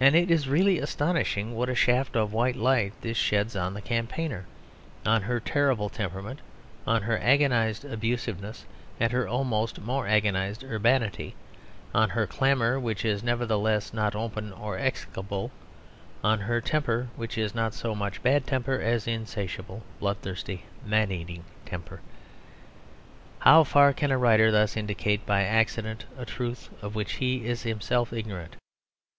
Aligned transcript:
And 0.00 0.14
it 0.16 0.30
is 0.30 0.48
really 0.48 0.78
astonishing 0.78 1.54
what 1.54 1.68
a 1.68 1.74
shaft 1.74 2.16
of 2.16 2.32
white 2.32 2.56
light 2.56 2.94
this 3.02 3.18
sheds 3.18 3.54
on 3.54 3.74
the 3.74 3.82
Campaigner, 3.82 4.46
on 5.04 5.20
her 5.20 5.40
terrible 5.40 5.90
temperament, 5.90 6.40
on 6.86 7.02
her 7.02 7.18
agonised 7.22 7.84
abusiveness 7.84 8.64
and 8.98 9.12
her 9.12 9.28
almost 9.28 9.78
more 9.78 10.06
agonised 10.06 10.64
urbanity, 10.64 11.34
on 11.94 12.08
her 12.08 12.26
clamour 12.26 12.80
which 12.80 13.04
is 13.04 13.22
nevertheless 13.22 13.92
not 13.92 14.14
open 14.16 14.54
or 14.54 14.78
explicable, 14.78 15.50
on 16.24 16.40
her 16.40 16.62
temper 16.62 17.08
which 17.14 17.36
is 17.36 17.54
not 17.54 17.74
so 17.74 17.94
much 17.94 18.22
bad 18.22 18.46
temper 18.46 18.80
as 18.80 19.06
insatiable, 19.06 19.82
bloodthirsty, 20.00 20.62
man 20.82 21.12
eating 21.12 21.44
temper. 21.66 22.00
How 23.40 23.64
far 23.64 23.92
can 23.92 24.10
a 24.10 24.16
writer 24.16 24.50
thus 24.50 24.78
indicate 24.78 25.26
by 25.26 25.42
accident 25.42 26.06
a 26.16 26.24
truth 26.24 26.70
of 26.80 26.94
which 26.94 27.16
he 27.16 27.44
is 27.46 27.64
himself 27.64 28.14
ignorant? 28.14 28.56